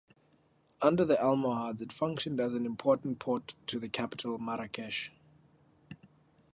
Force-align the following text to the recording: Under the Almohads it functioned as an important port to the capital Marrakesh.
Under 0.81 1.05
the 1.05 1.13
Almohads 1.21 1.79
it 1.79 1.93
functioned 1.93 2.39
as 2.39 2.55
an 2.55 2.65
important 2.65 3.19
port 3.19 3.53
to 3.67 3.77
the 3.77 3.87
capital 3.87 4.39
Marrakesh. 4.39 5.11